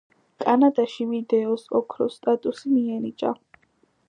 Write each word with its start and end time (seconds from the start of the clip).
კანადაში 0.43 1.05
ვიდეოს 1.11 1.67
ოქროს 1.81 2.19
სტატუსი 2.21 2.75
მიენიჭა. 2.75 3.37